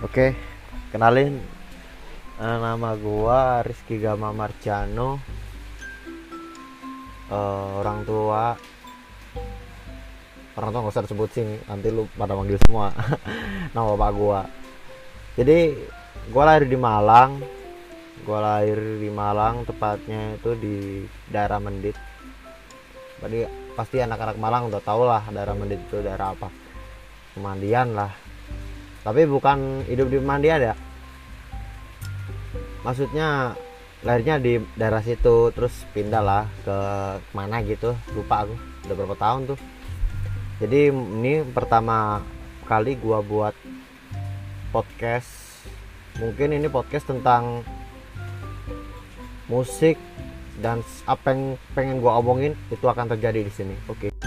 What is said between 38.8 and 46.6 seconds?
udah berapa tahun tuh. Jadi ini pertama kali gua buat podcast. Mungkin